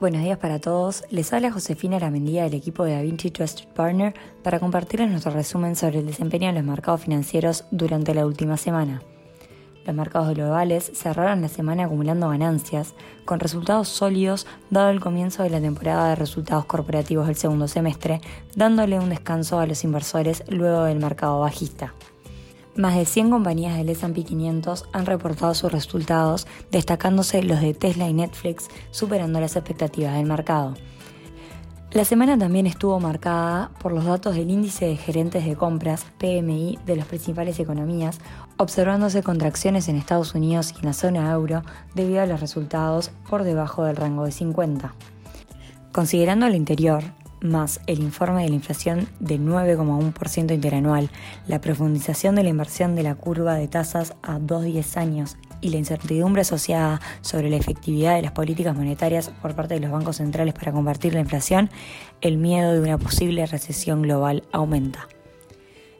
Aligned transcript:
Buenos 0.00 0.22
días 0.22 0.38
para 0.38 0.60
todos. 0.60 1.02
Les 1.10 1.32
habla 1.32 1.50
Josefina 1.50 1.96
Aramendía 1.96 2.44
del 2.44 2.54
equipo 2.54 2.84
de 2.84 2.94
DaVinci 2.94 3.32
Trusted 3.32 3.66
Partner 3.74 4.14
para 4.44 4.60
compartirles 4.60 5.10
nuestro 5.10 5.32
resumen 5.32 5.74
sobre 5.74 5.98
el 5.98 6.06
desempeño 6.06 6.46
de 6.46 6.52
los 6.52 6.62
mercados 6.62 7.00
financieros 7.00 7.64
durante 7.72 8.14
la 8.14 8.24
última 8.24 8.56
semana. 8.56 9.02
Los 9.84 9.96
mercados 9.96 10.36
globales 10.36 10.92
cerraron 10.94 11.42
la 11.42 11.48
semana 11.48 11.86
acumulando 11.86 12.28
ganancias, 12.28 12.94
con 13.24 13.40
resultados 13.40 13.88
sólidos 13.88 14.46
dado 14.70 14.90
el 14.90 15.00
comienzo 15.00 15.42
de 15.42 15.50
la 15.50 15.60
temporada 15.60 16.10
de 16.10 16.14
resultados 16.14 16.66
corporativos 16.66 17.26
del 17.26 17.34
segundo 17.34 17.66
semestre, 17.66 18.20
dándole 18.54 19.00
un 19.00 19.08
descanso 19.08 19.58
a 19.58 19.66
los 19.66 19.82
inversores 19.82 20.44
luego 20.48 20.84
del 20.84 21.00
mercado 21.00 21.40
bajista. 21.40 21.92
Más 22.78 22.94
de 22.94 23.06
100 23.06 23.30
compañías 23.30 23.76
del 23.76 23.88
S&P 23.88 24.22
500 24.22 24.84
han 24.92 25.04
reportado 25.04 25.52
sus 25.52 25.72
resultados, 25.72 26.46
destacándose 26.70 27.42
los 27.42 27.60
de 27.60 27.74
Tesla 27.74 28.08
y 28.08 28.12
Netflix, 28.12 28.68
superando 28.92 29.40
las 29.40 29.56
expectativas 29.56 30.14
del 30.14 30.26
mercado. 30.26 30.74
La 31.90 32.04
semana 32.04 32.38
también 32.38 32.68
estuvo 32.68 33.00
marcada 33.00 33.72
por 33.82 33.90
los 33.90 34.04
datos 34.04 34.36
del 34.36 34.48
índice 34.48 34.86
de 34.86 34.96
gerentes 34.96 35.44
de 35.44 35.56
compras, 35.56 36.06
PMI, 36.18 36.78
de 36.86 36.94
las 36.94 37.08
principales 37.08 37.58
economías, 37.58 38.20
observándose 38.58 39.24
contracciones 39.24 39.88
en 39.88 39.96
Estados 39.96 40.36
Unidos 40.36 40.72
y 40.76 40.78
en 40.78 40.86
la 40.86 40.92
zona 40.92 41.32
euro 41.32 41.64
debido 41.96 42.22
a 42.22 42.26
los 42.26 42.38
resultados 42.38 43.10
por 43.28 43.42
debajo 43.42 43.82
del 43.82 43.96
rango 43.96 44.24
de 44.24 44.30
50. 44.30 44.94
Considerando 45.90 46.46
el 46.46 46.54
interior, 46.54 47.02
más 47.40 47.80
el 47.86 48.00
informe 48.00 48.42
de 48.42 48.48
la 48.48 48.54
inflación 48.54 49.08
del 49.20 49.40
9,1% 49.40 50.54
interanual, 50.54 51.10
la 51.46 51.60
profundización 51.60 52.34
de 52.34 52.42
la 52.42 52.48
inversión 52.48 52.94
de 52.94 53.02
la 53.02 53.14
curva 53.14 53.54
de 53.54 53.68
tasas 53.68 54.14
a 54.22 54.38
2-10 54.38 54.96
años 54.96 55.36
y 55.60 55.70
la 55.70 55.78
incertidumbre 55.78 56.42
asociada 56.42 57.00
sobre 57.20 57.50
la 57.50 57.56
efectividad 57.56 58.16
de 58.16 58.22
las 58.22 58.32
políticas 58.32 58.76
monetarias 58.76 59.30
por 59.42 59.54
parte 59.54 59.74
de 59.74 59.80
los 59.80 59.90
bancos 59.90 60.16
centrales 60.16 60.54
para 60.54 60.72
combatir 60.72 61.14
la 61.14 61.20
inflación, 61.20 61.70
el 62.20 62.38
miedo 62.38 62.72
de 62.72 62.80
una 62.80 62.98
posible 62.98 63.46
recesión 63.46 64.02
global 64.02 64.44
aumenta. 64.52 65.08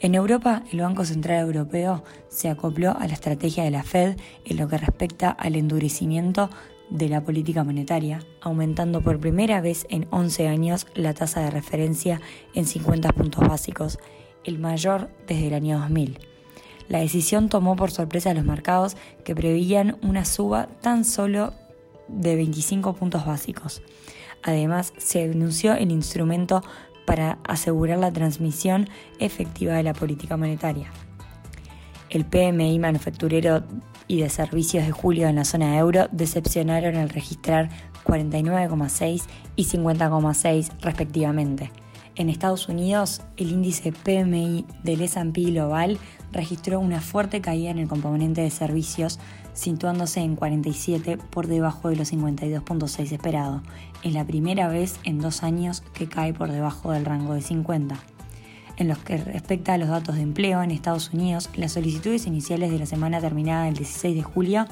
En 0.00 0.16
Europa, 0.16 0.64
el 0.72 0.80
Banco 0.80 1.04
Central 1.04 1.46
Europeo 1.46 2.02
se 2.28 2.48
acopló 2.48 2.96
a 2.98 3.06
la 3.06 3.12
estrategia 3.12 3.62
de 3.62 3.70
la 3.70 3.84
Fed 3.84 4.16
en 4.44 4.56
lo 4.56 4.66
que 4.66 4.76
respecta 4.76 5.30
al 5.30 5.54
endurecimiento 5.54 6.50
de 6.90 7.08
la 7.08 7.22
política 7.22 7.64
monetaria, 7.64 8.20
aumentando 8.40 9.00
por 9.00 9.18
primera 9.18 9.60
vez 9.60 9.86
en 9.88 10.06
11 10.10 10.48
años 10.48 10.86
la 10.94 11.14
tasa 11.14 11.40
de 11.40 11.50
referencia 11.50 12.20
en 12.54 12.66
50 12.66 13.12
puntos 13.12 13.46
básicos, 13.48 13.98
el 14.44 14.58
mayor 14.58 15.10
desde 15.26 15.48
el 15.48 15.54
año 15.54 15.78
2000. 15.78 16.18
La 16.88 16.98
decisión 16.98 17.48
tomó 17.48 17.76
por 17.76 17.90
sorpresa 17.90 18.30
a 18.30 18.34
los 18.34 18.44
mercados 18.44 18.96
que 19.24 19.34
preveían 19.34 19.98
una 20.02 20.24
suba 20.24 20.68
tan 20.80 21.04
solo 21.04 21.54
de 22.08 22.36
25 22.36 22.94
puntos 22.94 23.24
básicos. 23.24 23.82
Además, 24.42 24.92
se 24.98 25.22
anunció 25.22 25.74
el 25.74 25.90
instrumento 25.90 26.62
para 27.06 27.38
asegurar 27.44 27.98
la 27.98 28.12
transmisión 28.12 28.88
efectiva 29.18 29.74
de 29.74 29.82
la 29.82 29.94
política 29.94 30.36
monetaria. 30.36 30.90
El 32.10 32.26
PMI 32.26 32.78
manufacturero 32.78 33.62
y 34.08 34.20
de 34.20 34.28
servicios 34.28 34.86
de 34.86 34.92
julio 34.92 35.28
en 35.28 35.36
la 35.36 35.44
zona 35.44 35.78
euro 35.78 36.08
decepcionaron 36.12 36.96
al 36.96 37.08
registrar 37.08 37.70
49,6 38.04 39.22
y 39.56 39.64
50,6 39.64 40.70
respectivamente. 40.80 41.70
En 42.14 42.28
Estados 42.28 42.68
Unidos, 42.68 43.22
el 43.38 43.52
índice 43.52 43.90
PMI 43.90 44.66
del 44.84 45.00
S&P 45.00 45.40
Global 45.44 45.98
registró 46.30 46.78
una 46.78 47.00
fuerte 47.00 47.40
caída 47.40 47.70
en 47.70 47.78
el 47.78 47.88
componente 47.88 48.42
de 48.42 48.50
servicios, 48.50 49.18
situándose 49.54 50.20
en 50.20 50.36
47 50.36 51.16
por 51.16 51.46
debajo 51.46 51.88
de 51.88 51.96
los 51.96 52.12
52.6 52.12 53.12
esperado. 53.12 53.62
Es 54.02 54.12
la 54.12 54.26
primera 54.26 54.68
vez 54.68 54.98
en 55.04 55.20
dos 55.20 55.42
años 55.42 55.82
que 55.94 56.06
cae 56.06 56.34
por 56.34 56.52
debajo 56.52 56.92
del 56.92 57.06
rango 57.06 57.32
de 57.32 57.40
50. 57.40 57.98
En 58.82 58.88
lo 58.88 58.96
que 58.96 59.16
respecta 59.16 59.74
a 59.74 59.78
los 59.78 59.90
datos 59.90 60.16
de 60.16 60.22
empleo 60.22 60.60
en 60.60 60.72
Estados 60.72 61.12
Unidos, 61.12 61.50
las 61.54 61.70
solicitudes 61.70 62.26
iniciales 62.26 62.72
de 62.72 62.80
la 62.80 62.86
semana 62.86 63.20
terminada 63.20 63.68
el 63.68 63.74
16 63.74 64.16
de 64.16 64.24
julio 64.24 64.66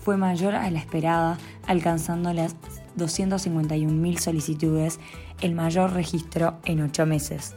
fue 0.00 0.16
mayor 0.16 0.54
a 0.54 0.70
la 0.70 0.78
esperada, 0.78 1.36
alcanzando 1.66 2.32
las 2.32 2.54
251.000 2.96 4.18
solicitudes, 4.18 5.00
el 5.40 5.56
mayor 5.56 5.92
registro 5.92 6.58
en 6.66 6.82
ocho 6.82 7.04
meses. 7.04 7.56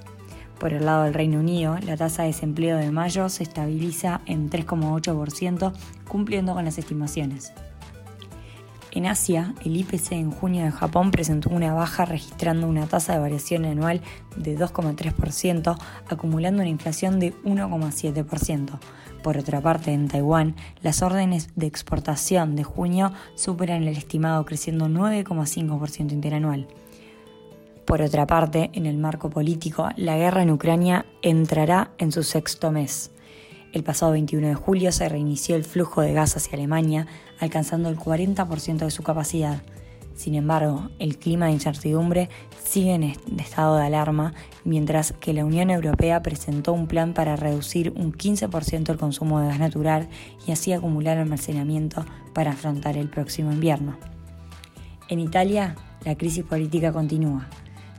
Por 0.59 0.73
el 0.73 0.85
lado 0.85 1.03
del 1.03 1.13
Reino 1.13 1.38
Unido, 1.39 1.77
la 1.85 1.95
tasa 1.95 2.23
de 2.23 2.29
desempleo 2.29 2.75
de 2.77 2.89
mayo 2.89 3.29
se 3.29 3.44
estabiliza 3.44 4.21
en 4.25 4.49
3,8%, 4.49 5.71
cumpliendo 6.07 6.55
con 6.55 6.65
las 6.65 6.79
estimaciones. 6.79 7.53
En 8.99 9.05
Asia, 9.05 9.53
el 9.63 9.77
IPC 9.77 10.11
en 10.11 10.29
junio 10.29 10.65
de 10.65 10.71
Japón 10.71 11.11
presentó 11.11 11.51
una 11.51 11.73
baja 11.73 12.03
registrando 12.03 12.67
una 12.67 12.85
tasa 12.85 13.13
de 13.13 13.19
variación 13.19 13.63
anual 13.63 14.01
de 14.35 14.57
2,3%, 14.57 15.77
acumulando 16.09 16.59
una 16.61 16.69
inflación 16.69 17.17
de 17.17 17.33
1,7%. 17.45 18.77
Por 19.23 19.38
otra 19.38 19.61
parte, 19.61 19.93
en 19.93 20.09
Taiwán, 20.09 20.57
las 20.81 21.01
órdenes 21.01 21.47
de 21.55 21.65
exportación 21.65 22.57
de 22.57 22.65
junio 22.65 23.13
superan 23.35 23.83
el 23.83 23.95
estimado 23.95 24.43
creciendo 24.43 24.89
9,5% 24.89 26.11
interanual. 26.11 26.67
Por 27.85 28.01
otra 28.01 28.27
parte, 28.27 28.69
en 28.73 28.85
el 28.85 28.97
marco 28.97 29.29
político, 29.29 29.88
la 29.95 30.17
guerra 30.17 30.41
en 30.41 30.51
Ucrania 30.51 31.05
entrará 31.21 31.91
en 31.99 32.11
su 32.11 32.23
sexto 32.23 32.69
mes. 32.69 33.11
El 33.72 33.84
pasado 33.84 34.13
21 34.13 34.47
de 34.47 34.56
julio 34.56 34.91
se 34.91 35.07
reinició 35.07 35.56
el 35.56 35.63
flujo 35.63 36.02
de 36.02 36.13
gas 36.13 36.35
hacia 36.35 36.53
Alemania, 36.53 37.06
alcanzando 37.40 37.90
el 37.90 37.97
40% 37.97 38.78
de 38.78 38.90
su 38.90 39.03
capacidad. 39.03 39.62
Sin 40.16 40.34
embargo, 40.34 40.90
el 40.97 41.18
clima 41.18 41.46
de 41.46 41.52
incertidumbre 41.52 42.30
sigue 42.63 42.96
en 42.96 43.03
estado 43.40 43.78
de 43.78 43.85
alarma, 43.85 44.34
mientras 44.66 45.13
que 45.13 45.34
la 45.34 45.46
Unión 45.46 45.69
Europea 45.69 46.24
presentó 46.24 46.74
un 46.74 46.88
plan 46.88 47.13
para 47.13 47.35
reducir 47.35 47.94
un 47.96 48.12
15% 48.12 48.90
el 48.90 48.97
consumo 48.97 49.40
de 49.40 49.47
gas 49.50 49.59
natural 49.59 50.09
y 50.47 50.51
así 50.51 50.74
acumular 50.74 51.19
almacenamiento 51.19 52.06
para 52.34 52.51
afrontar 52.51 52.97
el 52.97 53.07
próximo 53.07 53.51
invierno. 53.51 53.97
En 55.09 55.19
Italia, 55.19 55.75
la 56.03 56.16
crisis 56.16 56.44
política 56.44 56.91
continúa. 56.91 57.47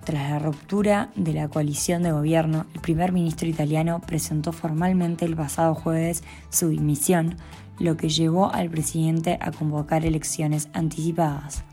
Tras 0.04 0.30
la 0.30 0.38
ruptura 0.38 1.10
de 1.14 1.34
la 1.34 1.48
coalición 1.48 2.02
de 2.02 2.12
gobierno, 2.12 2.66
el 2.74 2.80
primer 2.80 3.12
ministro 3.12 3.48
italiano 3.48 4.00
presentó 4.00 4.52
formalmente 4.52 5.26
el 5.26 5.36
pasado 5.36 5.74
jueves 5.74 6.24
su 6.48 6.68
dimisión, 6.68 7.36
lo 7.78 7.96
que 7.96 8.08
llevó 8.08 8.52
al 8.52 8.70
presidente 8.70 9.38
a 9.40 9.52
convocar 9.52 10.06
elecciones 10.06 10.68
anticipadas. 10.72 11.64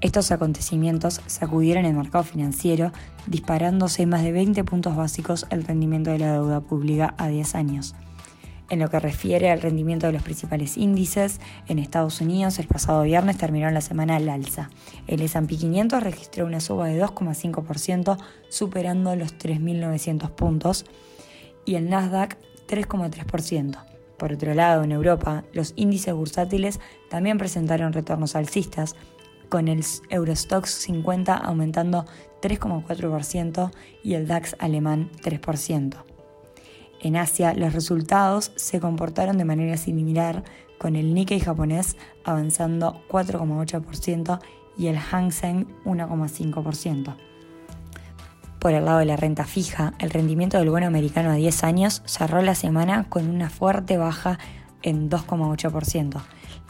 Estos 0.00 0.30
acontecimientos 0.30 1.20
sacudieron 1.26 1.86
el 1.86 1.94
mercado 1.94 2.22
financiero, 2.22 2.92
disparándose 3.26 4.06
más 4.06 4.22
de 4.22 4.30
20 4.30 4.62
puntos 4.62 4.94
básicos 4.94 5.46
el 5.50 5.64
rendimiento 5.64 6.10
de 6.10 6.18
la 6.18 6.32
deuda 6.34 6.60
pública 6.60 7.14
a 7.18 7.28
10 7.28 7.54
años. 7.54 7.94
En 8.68 8.80
lo 8.80 8.90
que 8.90 8.98
refiere 8.98 9.50
al 9.50 9.62
rendimiento 9.62 10.06
de 10.06 10.12
los 10.12 10.22
principales 10.22 10.76
índices, 10.76 11.40
en 11.68 11.78
Estados 11.78 12.20
Unidos 12.20 12.58
el 12.58 12.66
pasado 12.66 13.02
viernes 13.02 13.38
terminó 13.38 13.70
la 13.70 13.80
semana 13.80 14.16
al 14.16 14.28
alza. 14.28 14.70
El 15.06 15.22
S&P 15.22 15.56
500 15.56 16.02
registró 16.02 16.46
una 16.46 16.60
suba 16.60 16.88
de 16.88 17.00
2,5%, 17.00 18.18
superando 18.48 19.14
los 19.14 19.38
3.900 19.38 20.30
puntos, 20.30 20.84
y 21.64 21.76
el 21.76 21.88
Nasdaq 21.88 22.38
3,3%. 22.66 23.78
Por 24.16 24.32
otro 24.32 24.54
lado, 24.54 24.82
en 24.82 24.92
Europa, 24.92 25.44
los 25.52 25.72
índices 25.76 26.14
bursátiles 26.14 26.80
también 27.08 27.38
presentaron 27.38 27.92
retornos 27.92 28.34
alcistas, 28.34 28.96
con 29.48 29.68
el 29.68 29.84
Eurostox 30.10 30.70
50 30.70 31.36
aumentando 31.36 32.04
3,4% 32.42 33.70
y 34.02 34.14
el 34.14 34.26
DAX 34.26 34.56
alemán 34.58 35.10
3%. 35.22 36.15
En 37.00 37.16
Asia, 37.16 37.54
los 37.54 37.72
resultados 37.72 38.52
se 38.56 38.80
comportaron 38.80 39.38
de 39.38 39.44
manera 39.44 39.76
similar, 39.76 40.44
con 40.78 40.96
el 40.96 41.14
Nikkei 41.14 41.40
japonés 41.40 41.96
avanzando 42.24 43.02
4,8% 43.08 44.40
y 44.76 44.88
el 44.88 44.98
Hang 44.98 45.32
Seng 45.32 45.66
1,5%. 45.84 47.16
Por 48.58 48.72
el 48.72 48.84
lado 48.84 48.98
de 48.98 49.04
la 49.04 49.16
renta 49.16 49.44
fija, 49.44 49.94
el 49.98 50.10
rendimiento 50.10 50.58
del 50.58 50.70
bono 50.70 50.86
americano 50.86 51.30
a 51.30 51.34
10 51.34 51.64
años 51.64 52.02
cerró 52.04 52.42
la 52.42 52.54
semana 52.54 53.08
con 53.08 53.28
una 53.28 53.48
fuerte 53.48 53.96
baja 53.96 54.38
en 54.82 55.10
2,8%. 55.10 56.20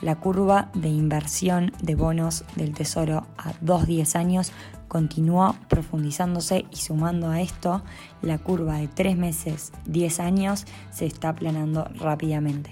La 0.03 0.17
curva 0.17 0.71
de 0.75 0.89
inversión 0.89 1.73
de 1.81 1.95
bonos 1.95 2.45
del 2.55 2.75
Tesoro 2.75 3.27
a 3.39 3.55
2-10 3.63 4.17
años 4.17 4.53
continuó 4.89 5.57
profundizándose 5.69 6.67
y 6.71 6.77
sumando 6.77 7.31
a 7.31 7.41
esto, 7.41 7.83
la 8.23 8.39
curva 8.39 8.79
de 8.79 8.89
3 8.89 9.17
meses, 9.17 9.73
10 9.87 10.21
años 10.21 10.67
se 10.91 11.07
está 11.07 11.31
aplanando 11.31 11.89
rápidamente. 11.95 12.71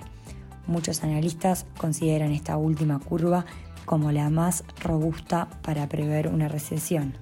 Muchos 0.66 1.02
analistas 1.02 1.66
consideran 1.76 2.32
esta 2.32 2.56
última 2.56 2.98
curva 2.98 3.44
como 3.84 4.12
la 4.12 4.30
más 4.30 4.64
robusta 4.82 5.48
para 5.62 5.88
prever 5.88 6.28
una 6.28 6.48
recesión. 6.48 7.14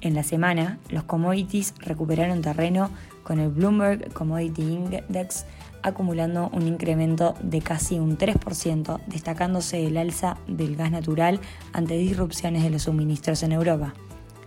En 0.00 0.14
la 0.14 0.22
semana, 0.22 0.78
los 0.90 1.04
commodities 1.04 1.74
recuperaron 1.78 2.40
terreno 2.40 2.90
con 3.24 3.40
el 3.40 3.50
Bloomberg 3.50 4.12
Commodity 4.12 4.62
Index 4.62 5.44
acumulando 5.88 6.50
un 6.52 6.66
incremento 6.66 7.34
de 7.42 7.60
casi 7.60 7.98
un 7.98 8.16
3%, 8.16 9.00
destacándose 9.06 9.86
el 9.86 9.96
alza 9.96 10.36
del 10.46 10.76
gas 10.76 10.90
natural 10.90 11.40
ante 11.72 11.96
disrupciones 11.96 12.62
de 12.62 12.70
los 12.70 12.82
suministros 12.82 13.42
en 13.42 13.52
Europa. 13.52 13.94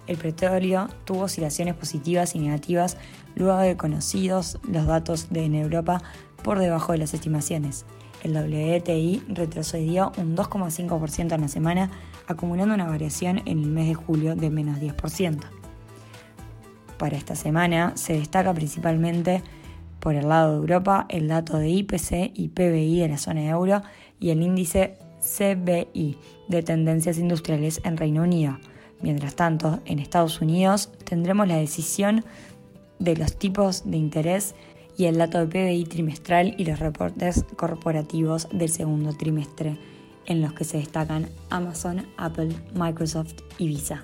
El 0.07 0.17
petróleo 0.17 0.87
tuvo 1.05 1.21
oscilaciones 1.21 1.75
positivas 1.75 2.35
y 2.35 2.39
negativas 2.39 2.97
luego 3.35 3.59
de 3.59 3.77
conocidos 3.77 4.59
los 4.67 4.85
datos 4.85 5.29
de 5.29 5.45
Europa 5.45 6.01
por 6.43 6.59
debajo 6.59 6.91
de 6.91 6.97
las 6.97 7.13
estimaciones. 7.13 7.85
El 8.23 8.35
WTI 8.35 9.23
retrocedió 9.29 10.11
un 10.17 10.35
2,5% 10.35 11.33
en 11.33 11.41
la 11.41 11.47
semana, 11.47 11.89
acumulando 12.27 12.75
una 12.75 12.87
variación 12.87 13.39
en 13.45 13.63
el 13.63 13.69
mes 13.69 13.87
de 13.87 13.95
julio 13.95 14.35
de 14.35 14.49
menos 14.49 14.79
10%. 14.79 15.39
Para 16.97 17.17
esta 17.17 17.35
semana 17.35 17.93
se 17.95 18.13
destaca 18.13 18.53
principalmente 18.53 19.41
por 20.01 20.15
el 20.15 20.27
lado 20.27 20.51
de 20.51 20.57
Europa 20.57 21.05
el 21.07 21.29
dato 21.29 21.57
de 21.57 21.69
IPC 21.69 22.31
y 22.33 22.49
PBI 22.49 22.99
de 22.99 23.07
la 23.07 23.17
zona 23.17 23.47
euro 23.47 23.81
y 24.19 24.31
el 24.31 24.41
índice 24.41 24.97
CBI 25.21 26.17
de 26.49 26.63
tendencias 26.63 27.17
industriales 27.17 27.79
en 27.85 27.95
Reino 27.95 28.23
Unido. 28.23 28.57
Mientras 29.01 29.35
tanto, 29.35 29.79
en 29.85 29.99
Estados 29.99 30.41
Unidos 30.41 30.91
tendremos 31.05 31.47
la 31.47 31.57
decisión 31.57 32.25
de 32.99 33.15
los 33.15 33.37
tipos 33.37 33.89
de 33.89 33.97
interés 33.97 34.55
y 34.97 35.05
el 35.05 35.17
dato 35.17 35.39
de 35.39 35.47
PBI 35.47 35.85
trimestral 35.85 36.55
y 36.57 36.65
los 36.65 36.79
reportes 36.79 37.45
corporativos 37.55 38.47
del 38.51 38.69
segundo 38.69 39.13
trimestre, 39.13 39.77
en 40.25 40.41
los 40.41 40.53
que 40.53 40.63
se 40.63 40.77
destacan 40.77 41.29
Amazon, 41.49 42.05
Apple, 42.17 42.49
Microsoft 42.75 43.35
y 43.57 43.67
Visa. 43.67 44.03